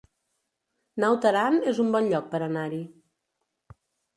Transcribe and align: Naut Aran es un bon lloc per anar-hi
Naut 1.03 1.27
Aran 1.31 1.59
es 1.73 1.81
un 1.85 1.91
bon 1.99 2.09
lloc 2.15 2.33
per 2.33 2.43
anar-hi 2.47 2.81